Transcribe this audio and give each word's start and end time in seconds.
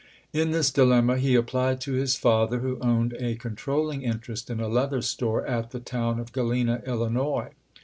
In 0.33 0.49
this 0.49 0.71
di 0.71 0.81
lemma 0.81 1.19
he 1.19 1.35
applied 1.35 1.79
to 1.81 1.93
his 1.93 2.15
father, 2.15 2.57
who 2.61 2.79
owned 2.79 3.15
a 3.19 3.35
controlling 3.35 4.01
interest 4.01 4.49
in 4.49 4.59
a 4.59 4.67
leather 4.67 5.03
store 5.03 5.45
at 5.45 5.69
the 5.69 5.79
town 5.79 6.19
of 6.19 6.31
Galena, 6.31 6.81
Illinois. 6.87 7.51